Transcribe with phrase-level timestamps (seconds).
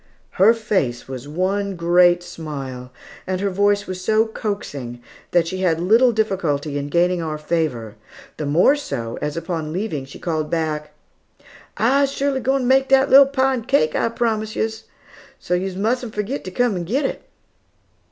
[0.41, 2.91] Her face was one great smile,
[3.27, 7.93] and her voice was so coaxing that she had little difficulty in gaining our favor,
[8.37, 10.89] the more so, as upon leaving, she called back,
[11.77, 14.85] "I's surely g'wine ter make dat little pie and cake I's promised yos,
[15.37, 17.21] so yos mustn't forgit to come git it."